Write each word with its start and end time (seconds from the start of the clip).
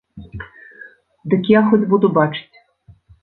Дык 1.33 1.43
я 1.53 1.59
хоць 1.73 1.81
буду 1.93 2.07
бачыць. 2.17 2.57